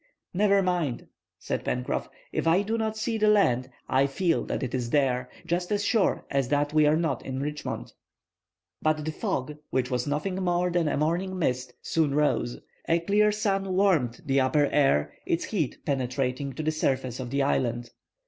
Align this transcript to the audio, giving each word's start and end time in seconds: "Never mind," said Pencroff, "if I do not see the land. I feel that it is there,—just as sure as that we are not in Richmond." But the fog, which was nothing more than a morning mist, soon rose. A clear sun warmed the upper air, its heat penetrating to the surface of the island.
"Never 0.33 0.63
mind," 0.63 1.07
said 1.37 1.63
Pencroff, 1.63 2.09
"if 2.31 2.47
I 2.47 2.63
do 2.63 2.75
not 2.75 2.97
see 2.97 3.19
the 3.19 3.27
land. 3.27 3.69
I 3.87 4.07
feel 4.07 4.43
that 4.45 4.63
it 4.63 4.73
is 4.73 4.89
there,—just 4.89 5.71
as 5.71 5.85
sure 5.85 6.25
as 6.31 6.47
that 6.49 6.73
we 6.73 6.87
are 6.87 6.95
not 6.95 7.23
in 7.23 7.39
Richmond." 7.39 7.93
But 8.81 9.05
the 9.05 9.11
fog, 9.11 9.59
which 9.69 9.91
was 9.91 10.07
nothing 10.07 10.43
more 10.43 10.71
than 10.71 10.87
a 10.87 10.97
morning 10.97 11.37
mist, 11.37 11.73
soon 11.83 12.15
rose. 12.15 12.59
A 12.89 12.99
clear 13.01 13.31
sun 13.31 13.75
warmed 13.75 14.21
the 14.25 14.39
upper 14.41 14.65
air, 14.71 15.13
its 15.27 15.43
heat 15.45 15.77
penetrating 15.85 16.53
to 16.53 16.63
the 16.63 16.71
surface 16.71 17.19
of 17.19 17.29
the 17.29 17.43
island. 17.43 17.91